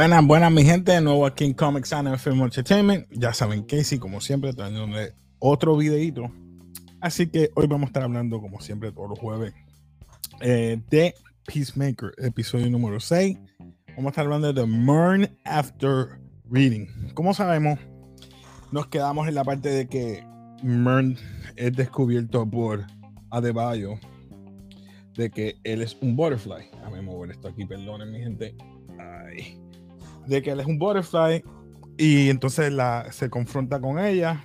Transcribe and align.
Buenas, 0.00 0.26
buenas, 0.26 0.50
mi 0.50 0.64
gente. 0.64 0.92
De 0.92 1.02
nuevo 1.02 1.26
aquí 1.26 1.44
en 1.44 1.52
Comics 1.52 1.92
and 1.92 2.16
Film 2.16 2.40
Entertainment. 2.40 3.06
Ya 3.10 3.34
saben, 3.34 3.64
Casey, 3.64 3.98
como 3.98 4.22
siempre, 4.22 4.54
trayéndole 4.54 5.12
otro 5.40 5.76
videito. 5.76 6.32
Así 7.02 7.26
que 7.26 7.50
hoy 7.54 7.66
vamos 7.66 7.82
a 7.82 7.86
estar 7.88 8.04
hablando, 8.04 8.40
como 8.40 8.62
siempre, 8.62 8.92
todos 8.92 9.10
los 9.10 9.18
jueves, 9.18 9.52
eh, 10.40 10.80
de 10.88 11.14
Peacemaker, 11.44 12.12
episodio 12.16 12.70
número 12.70 12.98
6. 12.98 13.36
Vamos 13.88 14.06
a 14.06 14.08
estar 14.08 14.24
hablando 14.24 14.50
de 14.54 14.66
Mern 14.66 15.38
After 15.44 16.18
Reading. 16.50 16.86
Como 17.12 17.34
sabemos, 17.34 17.78
nos 18.72 18.86
quedamos 18.86 19.28
en 19.28 19.34
la 19.34 19.44
parte 19.44 19.68
de 19.68 19.86
que 19.86 20.24
Mern 20.62 21.18
es 21.56 21.76
descubierto 21.76 22.48
por 22.48 22.86
Adebayo 23.30 24.00
de 25.14 25.30
que 25.30 25.58
él 25.62 25.82
es 25.82 25.94
un 26.00 26.16
butterfly. 26.16 26.70
Déjame 26.72 27.02
mover 27.02 27.32
esto 27.32 27.48
aquí, 27.48 27.66
perdonen 27.66 28.10
mi 28.10 28.20
gente. 28.20 28.56
Ay 28.98 29.60
de 30.26 30.42
que 30.42 30.50
él 30.50 30.60
es 30.60 30.66
un 30.66 30.78
butterfly 30.78 31.42
y 31.98 32.30
entonces 32.30 32.72
la, 32.72 33.10
se 33.12 33.28
confronta 33.28 33.80
con 33.80 33.98
ella. 33.98 34.44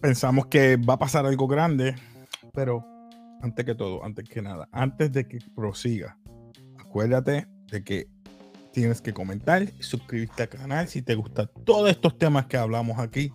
Pensamos 0.00 0.46
que 0.46 0.76
va 0.76 0.94
a 0.94 0.98
pasar 0.98 1.26
algo 1.26 1.46
grande, 1.46 1.94
pero 2.52 2.84
antes 3.42 3.64
que 3.64 3.74
todo, 3.74 4.04
antes 4.04 4.28
que 4.28 4.42
nada, 4.42 4.68
antes 4.72 5.12
de 5.12 5.26
que 5.26 5.38
prosiga, 5.54 6.18
acuérdate 6.78 7.46
de 7.70 7.84
que 7.84 8.06
tienes 8.72 9.00
que 9.00 9.12
comentar 9.12 9.62
y 9.62 9.82
suscribirte 9.82 10.42
al 10.42 10.48
canal 10.48 10.88
si 10.88 11.02
te 11.02 11.14
gustan 11.14 11.48
todos 11.64 11.90
estos 11.90 12.18
temas 12.18 12.46
que 12.46 12.56
hablamos 12.56 12.98
aquí 12.98 13.32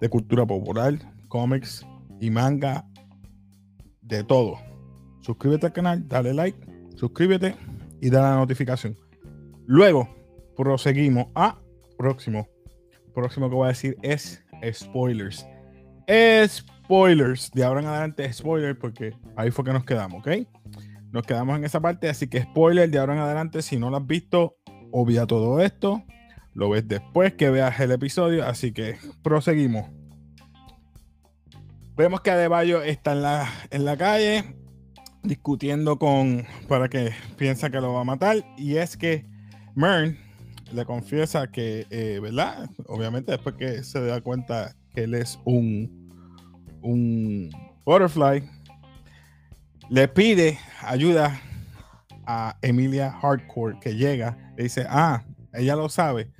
de 0.00 0.08
cultura 0.08 0.46
popular, 0.46 0.94
cómics 1.28 1.86
y 2.20 2.30
manga, 2.30 2.86
de 4.02 4.22
todo. 4.24 4.58
Suscríbete 5.20 5.66
al 5.66 5.72
canal, 5.72 6.08
dale 6.08 6.32
like, 6.32 6.58
suscríbete 6.94 7.56
y 8.00 8.10
dale 8.10 8.28
la 8.28 8.36
notificación. 8.36 8.96
Luego, 9.66 10.08
proseguimos 10.56 11.26
a 11.34 11.58
próximo. 11.96 12.48
Próximo 13.14 13.48
que 13.48 13.54
voy 13.54 13.66
a 13.66 13.68
decir 13.68 13.96
es 14.02 14.44
spoilers. 14.72 15.46
Spoilers. 16.46 17.50
De 17.52 17.64
ahora 17.64 17.80
en 17.80 17.86
adelante, 17.86 18.32
spoilers, 18.32 18.78
porque 18.78 19.14
ahí 19.36 19.50
fue 19.50 19.64
que 19.64 19.72
nos 19.72 19.84
quedamos, 19.84 20.20
¿ok? 20.20 20.46
Nos 21.12 21.24
quedamos 21.24 21.56
en 21.56 21.64
esa 21.64 21.80
parte, 21.80 22.08
así 22.08 22.28
que 22.28 22.42
spoiler 22.42 22.90
de 22.90 22.98
ahora 22.98 23.14
en 23.14 23.20
adelante. 23.20 23.62
Si 23.62 23.78
no 23.78 23.90
lo 23.90 23.96
has 23.96 24.06
visto, 24.06 24.56
obvia 24.92 25.26
todo 25.26 25.60
esto. 25.60 26.02
Lo 26.52 26.70
ves 26.70 26.86
después 26.88 27.34
que 27.34 27.50
veas 27.50 27.78
el 27.80 27.92
episodio, 27.92 28.46
así 28.46 28.72
que 28.72 28.96
proseguimos. 29.22 29.90
Vemos 31.96 32.20
que 32.20 32.30
Adebayo 32.30 32.82
está 32.82 33.12
en 33.12 33.22
la, 33.22 33.48
en 33.70 33.84
la 33.86 33.96
calle 33.96 34.44
discutiendo 35.22 35.98
con 35.98 36.46
para 36.68 36.88
que 36.88 37.12
piensa 37.36 37.70
que 37.70 37.80
lo 37.80 37.92
va 37.92 38.02
a 38.02 38.04
matar 38.04 38.36
y 38.56 38.76
es 38.76 38.96
que 38.96 39.26
Mern 39.74 40.16
le 40.72 40.84
confiesa 40.84 41.50
que, 41.50 41.86
eh, 41.90 42.18
¿verdad? 42.20 42.68
Obviamente 42.86 43.32
después 43.32 43.54
que 43.56 43.82
se 43.82 44.00
da 44.00 44.20
cuenta 44.20 44.74
que 44.94 45.04
él 45.04 45.14
es 45.14 45.38
un, 45.44 46.10
un 46.82 47.50
butterfly, 47.84 48.42
le 49.88 50.08
pide 50.08 50.58
ayuda 50.82 51.40
a 52.26 52.56
Emilia 52.62 53.12
Hardcore 53.12 53.78
que 53.80 53.94
llega, 53.94 54.52
le 54.56 54.64
dice, 54.64 54.86
ah, 54.88 55.24
ella 55.52 55.76
lo 55.76 55.88
sabe, 55.88 56.30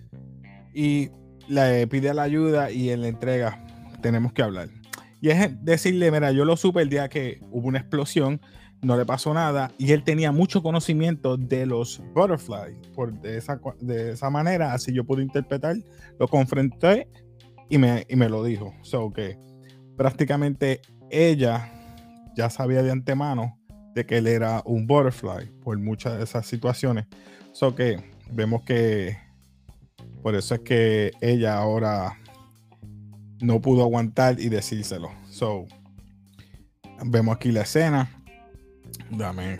y 0.74 1.10
le 1.48 1.86
pide 1.86 2.12
la 2.12 2.22
ayuda 2.22 2.70
y 2.70 2.90
él 2.90 3.02
le 3.02 3.08
entrega, 3.08 3.64
tenemos 4.02 4.32
que 4.32 4.42
hablar. 4.42 4.68
Y 5.20 5.30
es 5.30 5.64
decirle, 5.64 6.10
mira, 6.10 6.32
yo 6.32 6.44
lo 6.44 6.56
supe 6.56 6.82
el 6.82 6.90
día 6.90 7.08
que 7.08 7.40
hubo 7.50 7.68
una 7.68 7.78
explosión 7.78 8.40
no 8.82 8.96
le 8.96 9.04
pasó 9.04 9.32
nada 9.34 9.72
y 9.78 9.92
él 9.92 10.04
tenía 10.04 10.32
mucho 10.32 10.62
conocimiento 10.62 11.36
de 11.36 11.66
los 11.66 12.02
butterflies 12.14 12.76
por 12.94 13.12
de 13.20 13.38
esa, 13.38 13.60
de 13.80 14.12
esa 14.12 14.30
manera, 14.30 14.72
así 14.72 14.92
yo 14.92 15.04
pude 15.04 15.22
interpretar, 15.22 15.76
lo 16.18 16.28
confronté 16.28 17.08
y 17.68 17.78
me, 17.78 18.06
y 18.08 18.16
me 18.16 18.28
lo 18.28 18.44
dijo. 18.44 18.74
So 18.82 19.12
que 19.12 19.38
prácticamente 19.96 20.80
ella 21.10 21.72
ya 22.36 22.50
sabía 22.50 22.82
de 22.82 22.90
antemano 22.90 23.58
de 23.94 24.04
que 24.04 24.18
él 24.18 24.26
era 24.26 24.62
un 24.66 24.86
butterfly 24.86 25.50
por 25.62 25.78
muchas 25.78 26.18
de 26.18 26.24
esas 26.24 26.46
situaciones. 26.46 27.06
So 27.52 27.74
que 27.74 27.98
vemos 28.30 28.62
que 28.62 29.16
por 30.22 30.34
eso 30.34 30.54
es 30.54 30.60
que 30.60 31.12
ella 31.20 31.56
ahora 31.56 32.18
no 33.40 33.60
pudo 33.60 33.82
aguantar 33.82 34.38
y 34.38 34.48
decírselo. 34.48 35.10
So 35.30 35.66
vemos 37.04 37.36
aquí 37.36 37.52
la 37.52 37.62
escena 37.62 38.15
Dame. 39.10 39.58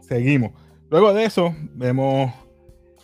Seguimos. 0.00 0.52
Luego 0.90 1.12
de 1.14 1.24
eso, 1.24 1.54
vemos 1.74 2.32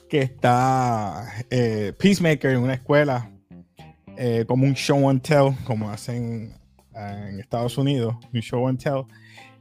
que 0.08 0.20
está 0.20 1.26
eh, 1.50 1.92
Peacemaker 1.98 2.52
en 2.52 2.60
una 2.60 2.74
escuela, 2.74 3.30
eh, 4.16 4.44
como 4.46 4.64
un 4.64 4.74
show 4.74 5.08
and 5.08 5.22
tell, 5.22 5.54
como 5.64 5.90
hacen 5.90 6.54
en 6.94 7.40
Estados 7.40 7.78
Unidos, 7.78 8.16
un 8.32 8.40
show 8.40 8.66
and 8.68 8.82
tell, 8.82 9.04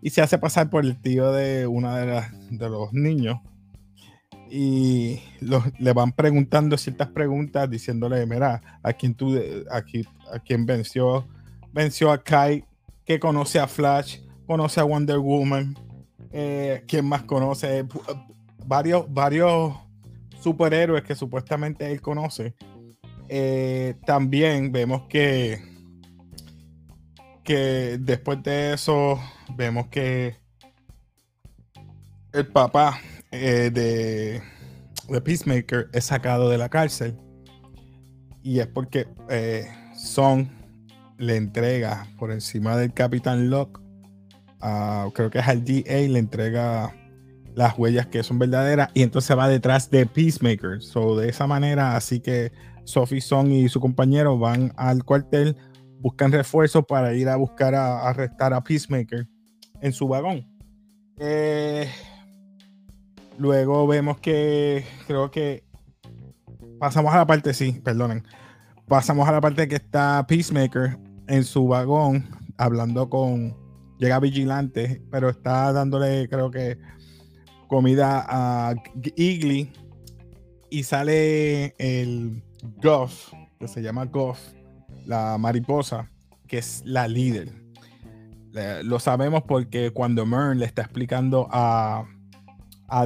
y 0.01 0.09
se 0.09 0.21
hace 0.21 0.37
pasar 0.37 0.69
por 0.69 0.83
el 0.85 0.99
tío 0.99 1.31
de 1.31 1.67
uno 1.67 1.93
de, 1.95 2.23
de 2.51 2.69
los 2.69 2.91
niños. 2.93 3.37
Y 4.49 5.19
le 5.79 5.91
van 5.91 6.13
preguntando 6.13 6.77
ciertas 6.77 7.09
preguntas, 7.09 7.69
diciéndole, 7.69 8.25
mira, 8.25 8.79
a 8.81 8.93
quién 8.93 9.13
tú, 9.13 9.37
aquí, 9.69 10.05
a 10.33 10.39
quién 10.39 10.65
venció, 10.65 11.27
venció 11.73 12.11
a 12.11 12.23
Kai, 12.23 12.63
que 13.05 13.19
conoce 13.19 13.59
a 13.59 13.67
Flash, 13.67 14.19
conoce 14.45 14.79
a 14.79 14.85
Wonder 14.85 15.19
Woman, 15.19 15.75
eh, 16.31 16.83
¿quién 16.87 17.05
más 17.05 17.23
conoce? 17.23 17.79
Eh, 17.79 17.85
varios, 18.65 19.11
varios 19.13 19.75
superhéroes 20.41 21.03
que 21.03 21.15
supuestamente 21.15 21.91
él 21.91 22.01
conoce. 22.01 22.55
Eh, 23.29 23.95
también 24.05 24.71
vemos 24.71 25.03
que, 25.09 25.61
que 27.43 27.97
después 27.99 28.41
de 28.43 28.73
eso, 28.73 29.19
vemos 29.55 29.87
que 29.87 30.37
el 32.33 32.47
papá 32.47 32.99
de, 33.31 33.71
de, 33.71 35.21
Peacemaker 35.21 35.89
es 35.91 36.05
sacado 36.05 36.49
de 36.49 36.57
la 36.57 36.69
cárcel. 36.69 37.17
Y 38.43 38.59
es 38.59 38.67
porque 38.67 39.07
Son 39.97 40.49
le 41.17 41.35
entrega 41.35 42.07
por 42.17 42.31
encima 42.31 42.77
del 42.77 42.93
Capitán 42.93 43.49
Locke 43.49 43.81
creo 45.13 45.29
que 45.29 45.39
es 45.39 45.47
al 45.47 45.63
DA, 45.63 46.07
le 46.09 46.19
entrega 46.19 46.93
las 47.57 47.77
huellas 47.77 48.05
que 48.05 48.21
son 48.21 48.37
verdaderas 48.37 48.89
y 48.93 49.01
entonces 49.01 49.35
va 49.35 49.47
detrás 49.49 49.89
de 49.89 50.05
Peacemaker. 50.05 50.81
So, 50.81 51.17
de 51.17 51.29
esa 51.29 51.47
manera, 51.47 51.95
así 51.95 52.19
que 52.19 52.51
Sophie 52.83 53.19
Song 53.19 53.51
y 53.51 53.67
su 53.67 53.79
compañero 53.79 54.37
van 54.37 54.71
al 54.77 55.03
cuartel, 55.03 55.57
buscan 55.99 56.31
refuerzos 56.31 56.85
para 56.85 57.13
ir 57.15 57.27
a 57.27 57.35
buscar 57.35 57.73
a, 57.73 58.07
arrestar 58.07 58.53
a 58.53 58.63
Peacemaker 58.63 59.27
en 59.81 59.91
su 59.91 60.07
vagón. 60.07 60.47
Eh, 61.19 61.89
luego 63.39 63.87
vemos 63.87 64.19
que 64.19 64.85
creo 65.07 65.31
que 65.31 65.63
pasamos 66.79 67.11
a 67.13 67.17
la 67.17 67.25
parte, 67.25 67.55
sí, 67.55 67.73
perdonen. 67.83 68.23
Pasamos 68.87 69.27
a 69.27 69.31
la 69.31 69.41
parte 69.41 69.67
que 69.67 69.75
está 69.75 70.23
Peacemaker 70.27 70.97
en 71.27 71.43
su 71.43 71.67
vagón 71.67 72.29
hablando 72.57 73.09
con 73.09 73.66
llega 73.97 74.19
vigilante, 74.19 75.01
pero 75.11 75.29
está 75.29 75.71
dándole, 75.73 76.27
creo 76.29 76.51
que, 76.51 76.77
comida 77.67 78.25
a 78.27 78.75
Igly 79.15 79.71
y 80.69 80.83
sale 80.83 81.75
el 81.77 82.43
Goff, 82.81 83.33
que 83.59 83.67
se 83.67 83.81
llama 83.81 84.05
Goff, 84.05 84.39
la 85.05 85.37
mariposa, 85.37 86.09
que 86.47 86.59
es 86.59 86.81
la 86.85 87.07
líder. 87.07 87.53
lo 88.83 88.99
sabemos 88.99 89.43
porque 89.43 89.91
cuando 89.91 90.25
Mern 90.25 90.59
le 90.59 90.65
está 90.65 90.81
explicando 90.83 91.47
a, 91.51 92.05
a 92.87 93.05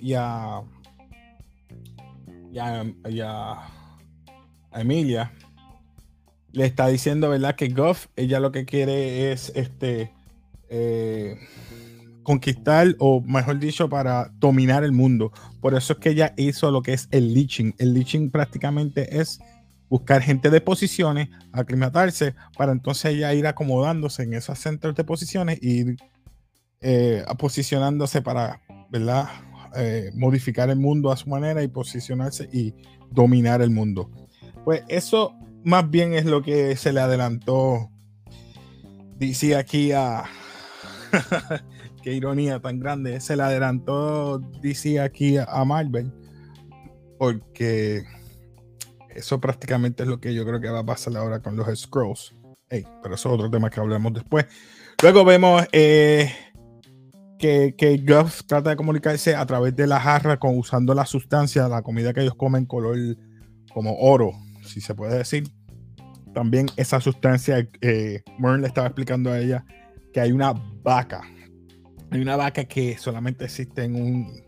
y 0.00 0.14
a, 0.14 0.62
y 3.08 3.20
a 3.20 3.56
Emilia 4.72 5.32
le 6.52 6.66
está 6.66 6.88
diciendo, 6.88 7.28
¿verdad? 7.30 7.54
Que 7.54 7.68
Goff, 7.68 8.06
ella 8.16 8.40
lo 8.40 8.52
que 8.52 8.64
quiere 8.64 9.32
es 9.32 9.52
este 9.54 10.12
eh, 10.68 11.36
conquistar, 12.22 12.94
o 12.98 13.20
mejor 13.20 13.58
dicho, 13.58 13.88
para 13.88 14.30
dominar 14.38 14.84
el 14.84 14.92
mundo. 14.92 15.32
Por 15.60 15.74
eso 15.74 15.94
es 15.94 15.98
que 15.98 16.10
ella 16.10 16.34
hizo 16.36 16.70
lo 16.70 16.82
que 16.82 16.92
es 16.92 17.08
el 17.10 17.34
leeching. 17.34 17.74
El 17.78 17.94
leeching 17.94 18.30
prácticamente 18.30 19.20
es 19.20 19.40
buscar 19.88 20.22
gente 20.22 20.50
de 20.50 20.60
posiciones, 20.60 21.28
aclimatarse, 21.52 22.34
para 22.56 22.72
entonces 22.72 23.14
ella 23.14 23.34
ir 23.34 23.46
acomodándose 23.46 24.22
en 24.22 24.34
esos 24.34 24.58
centros 24.58 24.94
de 24.94 25.04
posiciones 25.04 25.58
y 25.60 25.80
ir 25.80 25.96
eh, 26.80 27.24
posicionándose 27.38 28.22
para, 28.22 28.62
¿verdad? 28.90 29.28
Eh, 29.76 30.10
modificar 30.14 30.70
el 30.70 30.78
mundo 30.78 31.12
a 31.12 31.16
su 31.16 31.28
manera 31.28 31.62
y 31.62 31.68
posicionarse 31.68 32.48
y 32.52 32.74
dominar 33.10 33.62
el 33.62 33.70
mundo. 33.70 34.10
Pues 34.64 34.82
eso 34.88 35.34
más 35.64 35.90
bien 35.90 36.14
es 36.14 36.24
lo 36.24 36.42
que 36.42 36.76
se 36.76 36.92
le 36.92 37.00
adelantó, 37.00 37.90
dice 39.16 39.56
aquí 39.56 39.92
a... 39.92 40.24
Qué 42.02 42.14
ironía 42.14 42.60
tan 42.60 42.78
grande. 42.78 43.20
Se 43.20 43.36
le 43.36 43.42
adelantó 43.42 44.38
DC 44.38 45.00
aquí 45.00 45.36
a 45.36 45.64
Marvel. 45.64 46.10
porque 47.18 48.04
eso 49.14 49.40
prácticamente 49.40 50.04
es 50.04 50.08
lo 50.08 50.20
que 50.20 50.34
yo 50.34 50.46
creo 50.46 50.60
que 50.60 50.70
va 50.70 50.78
a 50.80 50.86
pasar 50.86 51.16
ahora 51.16 51.40
con 51.40 51.56
los 51.56 51.78
scrolls. 51.78 52.34
pero 52.68 53.14
eso 53.14 53.28
es 53.28 53.34
otro 53.34 53.50
tema 53.50 53.68
que 53.68 53.80
hablamos 53.80 54.14
después. 54.14 54.46
Luego 55.02 55.24
vemos 55.24 55.64
eh, 55.72 56.32
que, 57.38 57.74
que 57.76 57.98
Guff 57.98 58.44
trata 58.46 58.70
de 58.70 58.76
comunicarse 58.76 59.34
a 59.34 59.44
través 59.44 59.76
de 59.76 59.86
la 59.86 60.00
jarra 60.00 60.38
con, 60.38 60.56
usando 60.56 60.94
la 60.94 61.04
sustancia, 61.04 61.68
la 61.68 61.82
comida 61.82 62.14
que 62.14 62.22
ellos 62.22 62.34
comen 62.34 62.66
color 62.66 62.96
como 63.74 63.98
oro, 63.98 64.32
si 64.70 64.80
se 64.80 64.94
puede 64.94 65.18
decir. 65.18 65.48
También 66.34 66.66
esa 66.76 67.00
sustancia, 67.00 67.68
eh, 67.80 68.22
le 68.38 68.66
estaba 68.66 68.86
explicando 68.86 69.30
a 69.32 69.40
ella 69.40 69.64
que 70.12 70.20
hay 70.20 70.32
una 70.32 70.52
vaca. 70.82 71.22
Hay 72.10 72.20
una 72.20 72.36
vaca 72.36 72.64
que 72.64 72.96
solamente 72.98 73.44
existe 73.44 73.84
en 73.84 73.96
un, 73.96 74.42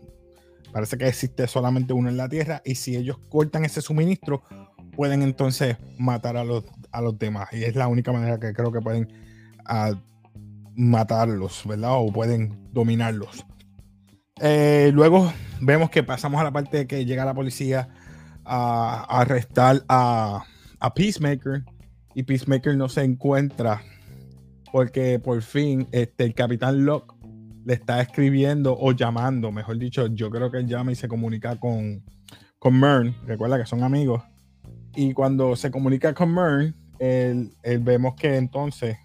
Parece 0.73 0.97
que 0.97 1.07
existe 1.07 1.47
solamente 1.47 1.93
uno 1.93 2.09
en 2.09 2.17
la 2.17 2.27
Tierra 2.27 2.63
y 2.65 2.73
si 2.75 2.95
ellos 2.95 3.19
cortan 3.29 3.63
ese 3.63 3.79
suministro, 3.79 4.41
pueden 4.95 5.21
entonces 5.21 5.77
matar 5.99 6.35
a 6.35 6.43
los, 6.43 6.65
a 6.91 6.99
los 6.99 7.17
demás. 7.19 7.49
Y 7.51 7.63
es 7.63 7.75
la 7.75 7.87
única 7.87 8.11
manera 8.11 8.39
que 8.39 8.53
creo 8.53 8.71
que 8.71 8.81
pueden 8.81 9.07
uh, 9.69 9.95
matarlos, 10.75 11.61
¿verdad? 11.67 11.91
O 11.93 12.11
pueden 12.11 12.73
dominarlos. 12.73 13.45
Eh, 14.41 14.89
luego 14.95 15.31
vemos 15.61 15.91
que 15.91 16.01
pasamos 16.01 16.41
a 16.41 16.43
la 16.43 16.51
parte 16.51 16.77
de 16.77 16.87
que 16.87 17.05
llega 17.05 17.23
la 17.23 17.35
policía 17.35 17.89
a, 18.45 19.05
arrestar 19.09 19.83
a, 19.87 20.45
Peacemaker 20.95 21.63
y 22.13 22.23
Peacemaker 22.23 22.75
no 22.75 22.89
se 22.89 23.03
encuentra 23.03 23.81
porque 24.71 25.17
por 25.17 25.41
fin 25.41 25.87
este, 25.91 26.25
el 26.25 26.33
capitán 26.33 26.83
Locke 26.83 27.15
le 27.65 27.73
está 27.73 28.01
escribiendo 28.01 28.77
o 28.77 28.91
llamando, 28.91 29.51
mejor 29.51 29.77
dicho, 29.77 30.07
yo 30.07 30.29
creo 30.29 30.51
que 30.51 30.57
él 30.57 30.67
llama 30.67 30.91
y 30.91 30.95
se 30.95 31.07
comunica 31.07 31.57
con, 31.59 32.03
con 32.59 32.79
Mern, 32.79 33.15
recuerda 33.25 33.57
que 33.57 33.65
son 33.65 33.83
amigos, 33.83 34.23
y 34.95 35.13
cuando 35.13 35.55
se 35.55 35.71
comunica 35.71 36.13
con 36.13 36.33
Mern, 36.33 36.75
él, 36.99 37.51
vemos 37.81 38.15
que 38.15 38.35
entonces 38.35 38.97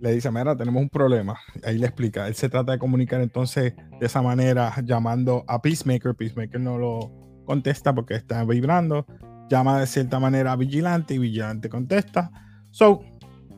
le 0.00 0.12
dice, 0.12 0.30
mira, 0.30 0.56
tenemos 0.56 0.82
un 0.82 0.88
problema, 0.88 1.38
ahí 1.64 1.78
le 1.78 1.86
explica, 1.86 2.26
él 2.26 2.34
se 2.34 2.48
trata 2.48 2.72
de 2.72 2.78
comunicar 2.78 3.20
entonces 3.20 3.74
de 4.00 4.06
esa 4.06 4.20
manera, 4.22 4.74
llamando 4.82 5.44
a 5.46 5.62
Peacemaker, 5.62 6.14
Peacemaker 6.14 6.60
no 6.60 6.78
lo 6.78 7.21
contesta 7.44 7.94
porque 7.94 8.14
está 8.14 8.44
vibrando, 8.44 9.06
llama 9.48 9.80
de 9.80 9.86
cierta 9.86 10.18
manera 10.18 10.52
a 10.52 10.56
Vigilante 10.56 11.14
y 11.14 11.18
Vigilante 11.18 11.68
contesta, 11.68 12.30
so, 12.70 13.02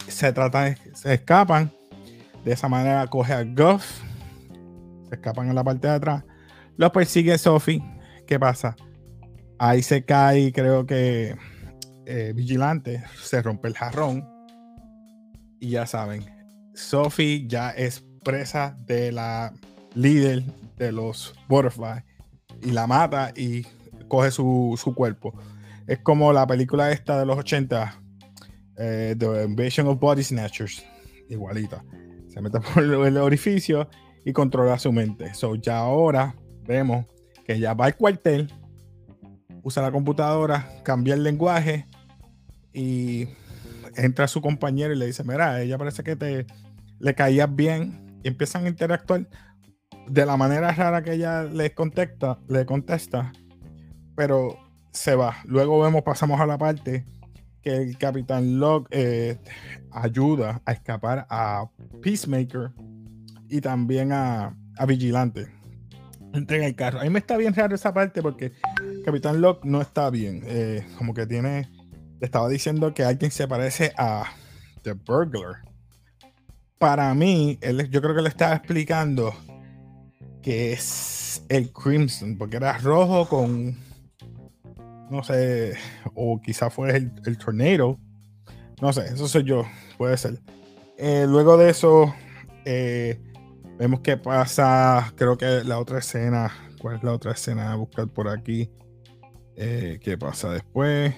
se 0.09 0.33
trata 0.33 0.65
de, 0.65 0.79
se 0.95 1.15
escapan, 1.15 1.73
de 2.45 2.53
esa 2.53 2.69
manera 2.69 3.07
coge 3.07 3.33
a 3.33 3.45
Guff, 3.45 4.03
se 5.09 5.15
escapan 5.15 5.49
en 5.49 5.55
la 5.55 5.65
parte 5.65 5.89
de 5.89 5.95
atrás, 5.95 6.25
los 6.77 6.91
persigue 6.91 7.39
Sophie. 7.39 7.83
¿Qué 8.27 8.39
pasa? 8.39 8.77
Ahí 9.59 9.83
se 9.83 10.05
cae, 10.05 10.53
creo 10.53 10.87
que 10.87 11.37
eh, 12.07 12.33
Vigilante, 12.35 13.05
se 13.23 13.41
rompe 13.43 13.69
el 13.69 13.75
jarrón. 13.75 14.29
Y 15.61 15.71
ya 15.71 15.87
saben, 15.87 16.25
Sophie 16.75 17.47
ya 17.47 17.71
es 17.71 18.05
presa 18.25 18.77
de 18.87 19.13
la 19.13 19.53
líder 19.95 20.43
de 20.77 20.93
los 20.93 21.35
Butterfly 21.49 22.03
y 22.63 22.71
la 22.71 22.87
mata 22.87 23.33
y 23.37 23.67
coge 24.09 24.31
su, 24.31 24.93
cuerpo. 24.95 25.35
Es 25.87 25.99
como 26.01 26.33
la 26.33 26.47
película 26.47 26.93
esta 26.93 27.19
de 27.19 27.27
los 27.27 27.39
80, 27.39 28.01
eh, 28.79 29.15
The 29.19 29.45
Invasion 29.45 29.87
of 29.89 29.99
Body 29.99 30.23
Snatchers, 30.23 30.85
igualita 31.29 31.85
se 32.35 32.41
mete 32.41 32.59
por 32.61 32.83
el 32.83 33.17
orificio 33.17 33.89
y 34.25 34.33
controla 34.33 34.79
su 34.79 34.93
mente. 34.93 35.33
So, 35.35 35.55
ya 35.55 35.79
ahora 35.79 36.35
vemos 36.67 37.07
que 37.47 37.61
ya 37.61 37.75
va 37.75 37.87
al 37.87 37.97
cuartel, 37.97 38.53
usa 39.63 39.83
la 39.83 39.93
computadora, 39.93 40.69
cambia 40.83 41.15
el 41.15 41.23
lenguaje 41.23 41.87
y 42.73 43.29
entra 43.95 44.27
su 44.27 44.41
compañero 44.41 44.93
y 44.93 44.99
le 44.99 45.07
dice, 45.07 45.23
mira, 45.23 45.63
ella 45.63 45.79
parece 45.79 46.03
que 46.03 46.17
te 46.17 46.47
le 46.99 47.15
caías 47.15 47.55
bien 47.55 48.19
y 48.25 48.29
empiezan 48.29 48.65
a 48.65 48.69
interactuar 48.69 49.29
de 50.07 50.27
la 50.27 50.37
manera 50.37 50.73
rara 50.73 51.03
que 51.03 51.15
ella 51.15 51.45
le 51.45 51.75
contesta, 51.75 52.39
le 52.49 52.67
contesta, 52.67 53.33
pero 54.17 54.59
se 54.91 55.15
va. 55.15 55.37
Luego 55.45 55.81
vemos, 55.81 56.03
pasamos 56.03 56.41
a 56.41 56.47
la 56.47 56.59
parte 56.59 57.05
que 57.63 57.75
el 57.77 57.99
Capitán 57.99 58.59
Locke 58.61 58.89
eh, 58.91 59.39
ayuda 59.91 60.61
a 60.67 60.73
escapar 60.73 61.27
a 61.31 61.69
Peacemaker 62.03 62.73
y 63.49 63.61
también 63.61 64.13
a, 64.13 64.57
Vigilante. 64.87 65.49
Entrega 66.33 66.67
el 66.67 66.75
carro. 66.75 67.01
A 67.01 67.05
mí 67.05 67.11
me 67.11 67.21
está 67.21 67.37
bien 67.37 67.55
raro 67.55 67.75
esa 67.75 67.95
parte 67.95 68.21
porque 68.21 68.53
Capitán 69.05 69.41
Locke 69.41 69.65
no 69.65 69.81
está 69.81 70.11
bien. 70.11 70.43
Eh, 70.47 70.85
como 70.99 71.15
que 71.15 71.27
tiene. 71.27 71.71
Le 72.21 72.27
estaba 72.27 72.49
diciendo 72.49 72.93
que 72.93 73.05
alguien 73.05 73.31
se 73.31 73.47
parece 73.47 73.93
a 73.97 74.25
The 74.83 74.93
Burglar. 74.93 75.63
Para 76.79 77.15
mí, 77.15 77.59
él, 77.61 77.89
yo 77.89 78.03
creo 78.03 78.15
que 78.15 78.23
le 78.23 78.29
estaba 78.29 78.55
explicando 78.57 79.33
que 80.45 80.73
es 80.73 81.43
el 81.49 81.73
Crimson, 81.73 82.37
porque 82.37 82.57
era 82.57 82.79
rojo 82.79 83.29
con 83.29 83.77
no 85.11 85.23
sé, 85.23 85.75
o 86.15 86.41
quizá 86.41 86.71
fue 86.71 86.97
el, 86.97 87.13
el 87.25 87.39
tornado. 87.39 87.99
No 88.81 88.93
sé, 88.93 89.07
eso 89.07 89.29
soy 89.29 89.45
yo, 89.45 89.65
puede 89.97 90.17
ser. 90.17 90.41
Eh, 90.99 91.27
luego 91.29 91.57
de 91.57 91.71
eso, 91.71 92.15
eh, 92.65 93.21
vemos 93.79 94.01
que 94.01 94.17
pasa, 94.17 95.13
creo 95.17 95.37
que 95.37 95.63
la 95.65 95.79
otra 95.79 95.99
escena, 95.99 96.53
¿cuál 96.81 96.97
es 96.97 97.03
la 97.03 97.13
otra 97.13 97.33
escena? 97.33 97.73
A 97.73 97.77
buscar 97.77 98.09
por 98.09 98.29
aquí. 98.29 98.71
Eh, 99.57 100.01
¿Qué 100.03 100.19
pasa 100.19 100.51
después? 100.53 101.15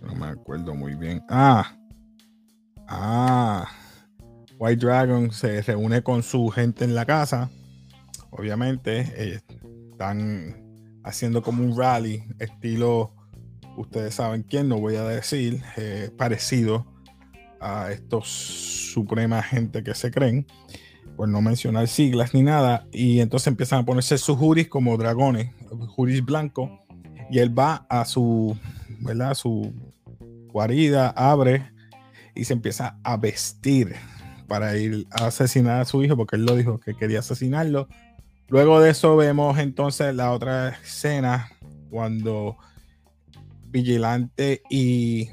No 0.00 0.14
me 0.14 0.26
acuerdo 0.26 0.74
muy 0.74 0.94
bien. 0.94 1.22
Ah, 1.28 1.76
ah, 2.88 3.68
White 4.58 4.86
Dragon 4.86 5.30
se 5.30 5.60
reúne 5.62 6.02
con 6.02 6.22
su 6.22 6.48
gente 6.48 6.84
en 6.84 6.94
la 6.94 7.04
casa. 7.04 7.50
Obviamente, 8.38 9.40
están 9.92 10.62
haciendo 11.04 11.42
como 11.42 11.64
un 11.64 11.76
rally 11.76 12.22
estilo, 12.38 13.14
ustedes 13.78 14.14
saben 14.14 14.42
quién, 14.42 14.68
no 14.68 14.78
voy 14.78 14.96
a 14.96 15.04
decir, 15.04 15.62
eh, 15.76 16.10
parecido 16.18 16.86
a 17.60 17.92
estos 17.92 18.28
supremas 18.92 19.46
gente 19.46 19.82
que 19.82 19.94
se 19.94 20.10
creen, 20.10 20.46
por 21.16 21.28
no 21.28 21.40
mencionar 21.40 21.88
siglas 21.88 22.34
ni 22.34 22.42
nada, 22.42 22.86
y 22.92 23.20
entonces 23.20 23.46
empiezan 23.46 23.80
a 23.80 23.84
ponerse 23.86 24.18
sus 24.18 24.36
juris 24.36 24.68
como 24.68 24.98
dragones, 24.98 25.54
juris 25.88 26.22
blanco, 26.22 26.84
y 27.30 27.38
él 27.38 27.58
va 27.58 27.86
a 27.88 28.04
su, 28.04 28.54
¿verdad? 29.00 29.34
su 29.34 29.72
guarida, 30.48 31.08
abre 31.10 31.70
y 32.34 32.44
se 32.44 32.52
empieza 32.52 32.98
a 33.02 33.16
vestir 33.16 33.94
para 34.46 34.76
ir 34.76 35.06
a 35.10 35.28
asesinar 35.28 35.80
a 35.80 35.84
su 35.86 36.04
hijo, 36.04 36.16
porque 36.16 36.36
él 36.36 36.44
lo 36.44 36.54
dijo 36.54 36.78
que 36.78 36.94
quería 36.94 37.20
asesinarlo 37.20 37.88
Luego 38.48 38.80
de 38.80 38.90
eso 38.90 39.16
vemos 39.16 39.58
entonces 39.58 40.14
la 40.14 40.32
otra 40.32 40.68
escena 40.68 41.50
cuando 41.90 42.56
Vigilante 43.70 44.62
y 44.70 45.28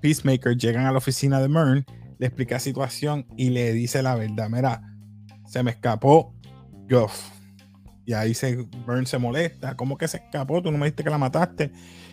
Peacemaker 0.00 0.56
llegan 0.56 0.86
a 0.86 0.92
la 0.92 0.98
oficina 0.98 1.40
de 1.40 1.48
Mern, 1.48 1.86
le 2.18 2.26
explica 2.26 2.56
la 2.56 2.60
situación 2.60 3.26
y 3.36 3.50
le 3.50 3.72
dice 3.72 4.02
la 4.02 4.16
verdad. 4.16 4.48
Mira, 4.50 4.82
se 5.46 5.62
me 5.62 5.70
escapó 5.70 6.34
Goff. 6.88 7.30
Y 8.04 8.14
ahí 8.14 8.34
se, 8.34 8.66
Mern 8.86 9.06
se 9.06 9.18
molesta. 9.18 9.76
¿Cómo 9.76 9.96
que 9.96 10.08
se 10.08 10.16
escapó? 10.16 10.60
Tú 10.60 10.72
no 10.72 10.78
me 10.78 10.86
dijiste 10.86 11.04
que 11.04 11.10
la 11.10 11.18
mataste. 11.18 11.70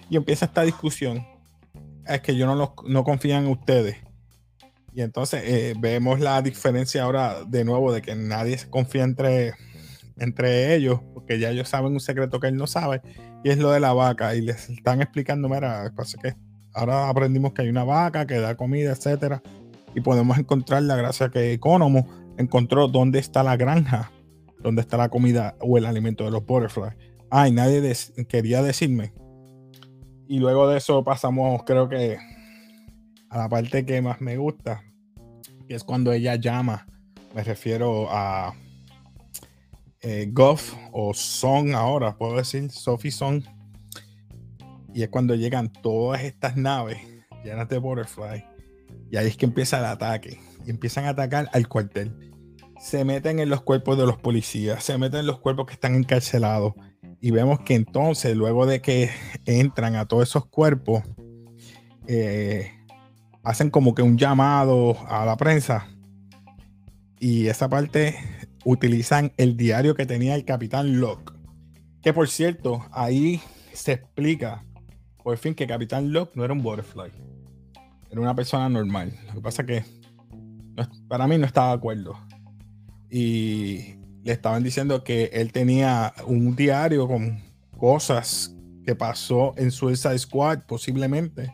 Y 0.09 0.17
empieza 0.17 0.45
esta 0.45 0.61
discusión. 0.61 1.25
Es 2.05 2.21
que 2.21 2.35
yo 2.35 2.45
no, 2.45 2.75
no 2.87 3.03
confío 3.03 3.35
en 3.35 3.47
ustedes. 3.47 3.97
Y 4.93 5.01
entonces 5.01 5.41
eh, 5.45 5.73
vemos 5.79 6.19
la 6.19 6.41
diferencia 6.41 7.03
ahora 7.03 7.43
de 7.45 7.63
nuevo 7.63 7.91
de 7.91 8.01
que 8.01 8.15
nadie 8.15 8.57
se 8.57 8.69
confía 8.69 9.03
entre 9.03 9.53
entre 10.19 10.75
ellos, 10.75 10.99
porque 11.13 11.39
ya 11.39 11.49
ellos 11.49 11.69
saben 11.69 11.93
un 11.93 11.99
secreto 11.99 12.39
que 12.39 12.47
él 12.47 12.55
no 12.55 12.67
sabe, 12.67 13.01
y 13.43 13.49
es 13.49 13.57
lo 13.57 13.71
de 13.71 13.79
la 13.79 13.93
vaca. 13.93 14.35
Y 14.35 14.41
les 14.41 14.69
están 14.69 15.01
explicando, 15.01 15.49
mira, 15.49 15.91
pasa 15.95 16.17
que 16.21 16.35
ahora 16.73 17.09
aprendimos 17.09 17.53
que 17.53 17.63
hay 17.63 17.69
una 17.69 17.83
vaca 17.83 18.27
que 18.27 18.39
da 18.39 18.55
comida, 18.55 18.91
etcétera, 18.91 19.41
y 19.95 20.01
podemos 20.01 20.37
encontrarla 20.37 20.95
gracias 20.95 21.29
a 21.29 21.31
que 21.31 21.53
Economo 21.53 22.07
encontró 22.37 22.87
dónde 22.87 23.19
está 23.19 23.43
la 23.43 23.57
granja, 23.57 24.11
dónde 24.59 24.81
está 24.81 24.97
la 24.97 25.09
comida 25.09 25.55
o 25.59 25.77
el 25.77 25.85
alimento 25.85 26.25
de 26.25 26.31
los 26.31 26.45
butterflies. 26.45 26.95
Ay, 27.29 27.51
nadie 27.51 27.93
quería 28.27 28.63
decirme. 28.63 29.13
Y 30.27 30.39
luego 30.39 30.67
de 30.67 30.77
eso 30.77 31.03
pasamos, 31.03 31.63
creo 31.63 31.89
que, 31.89 32.17
a 33.29 33.37
la 33.37 33.49
parte 33.49 33.85
que 33.85 34.01
más 34.01 34.21
me 34.21 34.37
gusta, 34.37 34.83
que 35.67 35.75
es 35.75 35.83
cuando 35.83 36.11
ella 36.11 36.35
llama, 36.35 36.87
me 37.35 37.43
refiero 37.43 38.07
a 38.09 38.53
eh, 40.01 40.29
Goff 40.31 40.73
o 40.91 41.13
Son 41.13 41.75
ahora, 41.75 42.17
puedo 42.17 42.37
decir, 42.37 42.71
Sophie 42.71 43.11
Son. 43.11 43.43
Y 44.93 45.03
es 45.03 45.09
cuando 45.09 45.35
llegan 45.35 45.71
todas 45.71 46.23
estas 46.23 46.55
naves 46.55 46.97
llenas 47.43 47.69
de 47.69 47.77
Butterfly. 47.77 48.45
Y 49.11 49.17
ahí 49.17 49.27
es 49.27 49.37
que 49.37 49.45
empieza 49.45 49.79
el 49.79 49.85
ataque. 49.85 50.39
Y 50.65 50.69
empiezan 50.69 51.05
a 51.05 51.09
atacar 51.09 51.49
al 51.53 51.67
cuartel. 51.67 52.31
Se 52.79 53.03
meten 53.03 53.39
en 53.39 53.49
los 53.49 53.61
cuerpos 53.61 53.97
de 53.97 54.05
los 54.05 54.17
policías, 54.17 54.83
se 54.83 54.97
meten 54.97 55.21
en 55.21 55.27
los 55.27 55.39
cuerpos 55.39 55.67
que 55.67 55.73
están 55.73 55.95
encarcelados. 55.95 56.73
Y 57.21 57.31
vemos 57.31 57.59
que 57.61 57.75
entonces, 57.75 58.35
luego 58.35 58.65
de 58.65 58.81
que 58.81 59.09
entran 59.45 59.95
a 59.95 60.05
todos 60.05 60.29
esos 60.29 60.45
cuerpos, 60.45 61.03
eh, 62.07 62.71
hacen 63.43 63.69
como 63.69 63.93
que 63.93 64.01
un 64.01 64.17
llamado 64.17 64.95
a 65.07 65.25
la 65.25 65.35
prensa. 65.35 65.87
Y 67.19 67.47
esa 67.47 67.67
parte 67.67 68.15
utilizan 68.71 69.31
el 69.37 69.57
diario 69.57 69.95
que 69.95 70.05
tenía 70.05 70.35
el 70.35 70.45
capitán 70.45 70.99
Locke. 70.99 71.33
Que 72.01 72.13
por 72.13 72.29
cierto, 72.29 72.85
ahí 72.91 73.41
se 73.73 73.93
explica 73.93 74.63
por 75.23 75.37
fin 75.37 75.55
que 75.55 75.67
Capitán 75.67 76.13
Locke 76.13 76.35
no 76.35 76.45
era 76.45 76.53
un 76.53 76.61
butterfly. 76.61 77.11
Era 78.11 78.21
una 78.21 78.35
persona 78.35 78.69
normal. 78.69 79.13
Lo 79.27 79.33
que 79.33 79.41
pasa 79.41 79.65
que 79.65 79.83
para 81.07 81.27
mí 81.27 81.37
no 81.37 81.45
estaba 81.45 81.69
de 81.69 81.73
acuerdo. 81.73 82.17
Y 83.09 83.95
le 84.23 84.33
estaban 84.33 84.63
diciendo 84.63 85.03
que 85.03 85.25
él 85.33 85.51
tenía 85.51 86.13
un 86.25 86.55
diario 86.55 87.07
con 87.07 87.41
cosas 87.77 88.55
que 88.85 88.95
pasó 88.95 89.53
en 89.57 89.71
Suicide 89.71 90.17
Squad, 90.17 90.59
posiblemente. 90.67 91.51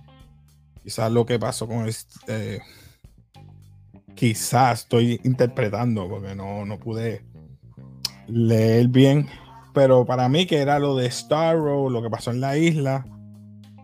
Quizás 0.83 1.11
lo 1.11 1.25
que 1.25 1.39
pasó 1.39 1.67
con 1.67 1.87
este. 1.87 2.61
Quizás 4.15 4.81
estoy 4.81 5.19
interpretando 5.23 6.09
porque 6.09 6.35
no, 6.35 6.65
no 6.65 6.79
pude 6.79 7.23
leer 8.27 8.87
bien. 8.87 9.27
Pero 9.73 10.05
para 10.05 10.29
mí, 10.29 10.45
que 10.45 10.59
era 10.59 10.79
lo 10.79 10.95
de 10.95 11.11
Starro, 11.11 11.89
lo 11.89 12.01
que 12.01 12.09
pasó 12.09 12.31
en 12.31 12.39
la 12.39 12.57
isla, 12.57 13.05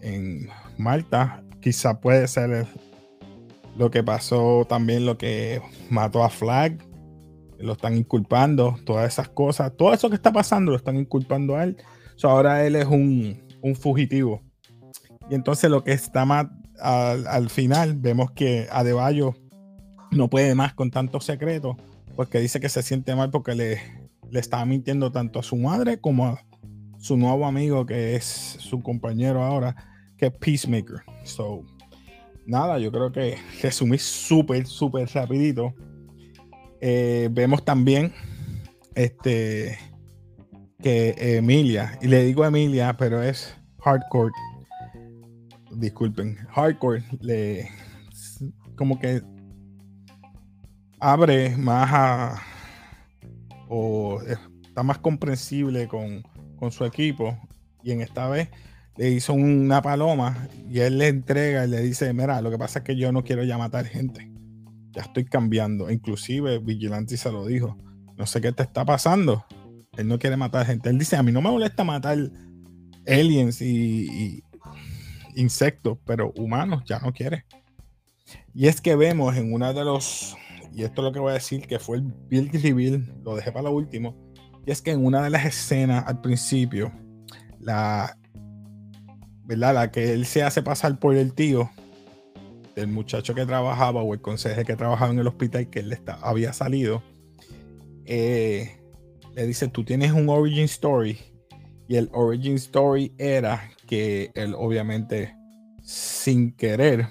en 0.01 0.47
Malta, 0.77 1.43
quizás 1.59 1.97
puede 1.97 2.27
ser 2.27 2.65
lo 3.77 3.91
que 3.91 4.03
pasó 4.03 4.65
también, 4.67 5.05
lo 5.05 5.17
que 5.17 5.61
mató 5.89 6.23
a 6.23 6.29
Flag 6.29 6.77
lo 7.61 7.73
están 7.73 7.95
inculpando, 7.95 8.75
todas 8.85 9.11
esas 9.11 9.29
cosas, 9.29 9.75
todo 9.77 9.93
eso 9.93 10.09
que 10.09 10.15
está 10.15 10.31
pasando 10.31 10.71
lo 10.71 10.77
están 10.77 10.97
inculpando 10.97 11.55
a 11.55 11.63
él. 11.63 11.77
ahora 12.23 12.65
él 12.65 12.75
es 12.75 12.85
un, 12.85 13.39
fugitivo. 13.79 14.41
Y 15.29 15.35
entonces 15.35 15.69
lo 15.69 15.83
que 15.83 15.93
está 15.93 16.25
más 16.25 16.47
al, 16.79 17.49
final, 17.49 17.95
vemos 17.95 18.31
que 18.31 18.67
Adebayo 18.71 19.35
no 20.11 20.29
puede 20.29 20.55
más 20.55 20.73
con 20.73 20.91
tantos 20.91 21.25
secretos, 21.25 21.75
porque 22.15 22.39
dice 22.39 22.59
que 22.59 22.69
se 22.69 22.83
siente 22.83 23.15
mal 23.15 23.31
porque 23.31 23.55
le, 23.55 23.81
le 24.29 24.41
mintiendo 24.65 25.11
tanto 25.11 25.39
a 25.39 25.43
su 25.43 25.55
madre 25.55 25.99
como 25.99 26.27
a 26.27 26.45
su 26.99 27.17
nuevo 27.17 27.45
amigo, 27.45 27.85
que 27.85 28.15
es 28.15 28.25
su 28.59 28.81
compañero 28.81 29.43
ahora, 29.43 29.75
que 30.17 30.27
es 30.27 30.33
Peacemaker. 30.33 31.01
So, 31.23 31.63
nada, 32.45 32.77
yo 32.77 32.91
creo 32.91 33.11
que 33.11 33.37
resumí 33.61 33.97
súper, 33.97 34.67
súper 34.67 35.09
rapidito 35.13 35.73
eh, 36.83 37.29
vemos 37.31 37.63
también 37.63 38.11
este, 38.95 39.77
que 40.79 41.13
Emilia, 41.37 41.97
y 42.01 42.07
le 42.07 42.23
digo 42.23 42.43
Emilia, 42.43 42.97
pero 42.97 43.21
es 43.21 43.55
hardcore. 43.83 44.33
Disculpen, 45.75 46.35
hardcore 46.49 47.03
le 47.21 47.69
como 48.75 48.99
que 48.99 49.21
abre 51.01 51.57
más 51.57 51.89
a 51.91 52.41
o 53.67 54.21
está 54.61 54.83
más 54.83 54.99
comprensible 54.99 55.87
con, 55.87 56.23
con 56.57 56.71
su 56.71 56.85
equipo 56.85 57.37
y 57.83 57.91
en 57.91 58.01
esta 58.01 58.29
vez 58.29 58.49
le 58.97 59.09
hizo 59.09 59.33
una 59.33 59.81
paloma 59.81 60.47
y 60.69 60.79
él 60.79 60.97
le 60.97 61.07
entrega 61.07 61.65
y 61.65 61.69
le 61.69 61.81
dice, 61.81 62.13
mira, 62.13 62.41
lo 62.41 62.51
que 62.51 62.57
pasa 62.57 62.79
es 62.79 62.85
que 62.85 62.95
yo 62.95 63.11
no 63.11 63.23
quiero 63.23 63.43
ya 63.43 63.57
matar 63.57 63.85
gente 63.85 64.31
ya 64.91 65.01
estoy 65.03 65.25
cambiando. 65.25 65.89
Inclusive 65.89 66.59
Vigilante 66.59 67.17
se 67.17 67.31
lo 67.31 67.45
dijo. 67.45 67.77
No 68.17 68.25
sé 68.25 68.41
qué 68.41 68.51
te 68.51 68.63
está 68.63 68.85
pasando. 68.85 69.45
Él 69.97 70.07
no 70.07 70.19
quiere 70.19 70.37
matar 70.37 70.65
gente. 70.65 70.89
Él 70.89 70.97
dice, 70.97 71.15
a 71.15 71.23
mí 71.23 71.31
no 71.31 71.41
me 71.41 71.49
molesta 71.49 71.83
matar 71.83 72.17
aliens 73.07 73.61
y, 73.61 74.43
insectos, 75.35 75.97
pero 76.05 76.33
humanos 76.35 76.83
ya 76.85 76.99
no 76.99 77.13
quiere. 77.13 77.45
Y 78.53 78.67
es 78.67 78.81
que 78.81 78.95
vemos 78.95 79.35
en 79.37 79.53
una 79.53 79.73
de 79.73 79.83
los, 79.83 80.37
y 80.73 80.83
esto 80.83 81.01
es 81.01 81.05
lo 81.05 81.11
que 81.11 81.19
voy 81.19 81.31
a 81.31 81.35
decir, 81.35 81.67
que 81.67 81.79
fue 81.79 81.97
el 81.97 82.03
Build 82.29 82.53
Reveal, 82.53 83.03
lo 83.23 83.35
dejé 83.35 83.51
para 83.51 83.63
lo 83.63 83.71
último, 83.71 84.15
y 84.65 84.71
es 84.71 84.81
que 84.81 84.91
en 84.91 85.05
una 85.05 85.23
de 85.23 85.29
las 85.29 85.45
escenas 85.45 86.05
al 86.07 86.21
principio, 86.21 86.91
la, 87.59 88.17
¿verdad? 89.43 89.73
La 89.73 89.91
que 89.91 90.13
él 90.13 90.25
se 90.25 90.43
hace 90.43 90.61
pasar 90.61 90.99
por 90.99 91.15
el 91.15 91.33
tío, 91.33 91.69
del 92.75 92.87
muchacho 92.87 93.35
que 93.35 93.45
trabajaba 93.45 94.01
o 94.01 94.13
el 94.13 94.21
consejero 94.21 94.65
que 94.65 94.75
trabajaba 94.75 95.11
en 95.11 95.19
el 95.19 95.27
hospital 95.27 95.69
que 95.69 95.79
él 95.79 95.97
había 96.21 96.53
salido, 96.53 97.03
eh, 98.05 98.77
le 99.35 99.45
dice, 99.45 99.67
tú 99.67 99.83
tienes 99.83 100.11
un 100.11 100.29
origin 100.29 100.65
story. 100.65 101.17
Y 101.87 101.97
el 101.97 102.09
origin 102.13 102.55
story 102.55 103.13
era 103.17 103.69
que 103.87 104.31
él 104.35 104.55
obviamente 104.57 105.35
sin 105.83 106.53
querer 106.53 107.07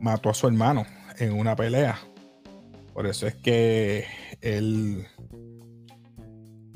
mató 0.00 0.28
a 0.30 0.34
su 0.34 0.46
hermano 0.46 0.84
en 1.18 1.32
una 1.32 1.56
pelea. 1.56 1.98
Por 2.92 3.06
eso 3.06 3.26
es 3.26 3.34
que 3.34 4.06
él 4.40 5.06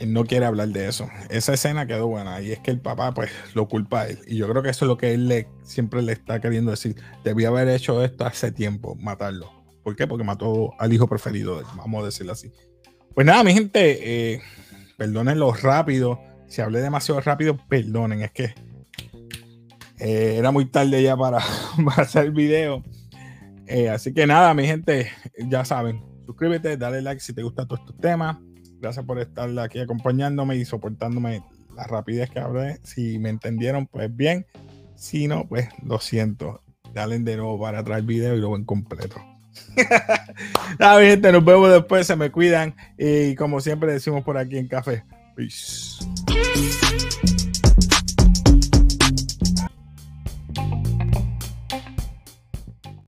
no 0.05 0.25
quiere 0.25 0.47
hablar 0.47 0.69
de 0.69 0.89
eso. 0.89 1.09
Esa 1.31 1.55
escena 1.55 1.87
quedó 1.87 2.09
buena 2.09 2.41
y 2.41 2.53
es 2.53 2.59
que 2.59 2.71
el 2.71 2.81
papá 2.81 3.13
pues 3.15 3.31
lo 3.55 3.69
culpa 3.69 4.03
a 4.03 4.09
él. 4.09 4.19
Y 4.27 4.37
yo 4.37 4.49
creo 4.49 4.63
que 4.63 4.71
eso 4.71 4.85
es 4.85 4.89
lo 4.89 4.97
que 4.97 5.15
él 5.15 5.47
siempre 5.63 6.03
le 6.03 6.13
está 6.13 6.41
queriendo 6.41 6.71
decir. 6.71 6.97
Debía 7.25 7.49
haber 7.49 7.69
hecho 7.69 8.05
esto 8.05 8.27
hace 8.27 8.53
tiempo, 8.53 8.95
matarlo. 8.97 9.51
¿Por 9.83 9.97
qué? 9.97 10.07
Porque 10.07 10.25
mató 10.25 10.73
al 10.79 10.93
hijo 10.93 11.07
preferido 11.07 11.57
de 11.57 11.61
él, 11.61 11.67
vamos 11.77 12.03
a 12.03 12.07
decirlo 12.07 12.33
así. 12.33 12.53
Pues 13.15 13.27
nada, 13.27 13.43
mi 13.45 13.55
gente, 13.55 14.35
eh, 14.35 14.43
perdonen 14.99 15.39
lo 15.39 15.53
rápido. 15.53 16.21
Si 16.49 16.61
hablé 16.61 16.81
demasiado 16.81 17.21
rápido, 17.21 17.57
perdonen. 17.69 18.23
Es 18.23 18.33
que 18.33 18.55
eh, 19.99 20.37
era 20.37 20.51
muy 20.51 20.67
tarde 20.67 21.03
ya 21.03 21.17
para, 21.17 21.39
hacer 21.97 22.27
el 22.27 22.33
video. 22.33 22.83
Eh, 23.67 23.89
así 23.89 24.13
que 24.13 24.27
nada, 24.27 24.53
mi 24.55 24.67
gente, 24.67 25.11
ya 25.49 25.65
saben, 25.65 26.03
suscríbete, 26.27 26.77
dale 26.77 27.01
like 27.01 27.21
si 27.21 27.33
te 27.33 27.43
gustan 27.43 27.67
todos 27.67 27.81
estos 27.81 27.99
temas 27.99 28.37
Gracias 28.81 29.05
por 29.05 29.19
estar 29.19 29.59
aquí 29.59 29.79
acompañándome 29.79 30.57
y 30.57 30.65
soportándome 30.65 31.43
la 31.75 31.85
rapidez 31.85 32.31
que 32.31 32.41
hablé. 32.41 32.79
Si 32.83 33.19
me 33.19 33.31
entendieron, 33.31 33.87
pues 33.87 34.15
bien. 34.15 34.47
Si 34.95 35.29
no, 35.29 35.47
pues 35.49 35.69
lo 35.85 35.99
siento. 35.99 36.63
Dale 36.93 37.19
de 37.19 37.37
nuevo 37.37 37.61
para 37.61 37.81
atrás 37.81 37.99
el 37.99 38.07
video 38.07 38.37
y 38.37 38.41
lo 38.41 38.53
ven 38.53 38.65
completo. 38.65 39.17
Nada, 40.79 41.01
gente, 41.01 41.33
nos 41.33 41.45
vemos 41.45 41.71
después. 41.71 42.07
Se 42.07 42.17
me 42.17 42.31
cuidan. 42.31 42.75
Y 42.99 43.35
como 43.35 43.61
siempre 43.61 43.93
decimos 43.93 44.23
por 44.25 44.39
aquí 44.39 44.59
en 44.59 44.69
Café. 44.69 45.05
Peace. 45.35 46.05